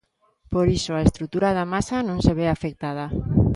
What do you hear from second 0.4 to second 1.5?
Por iso a estrutura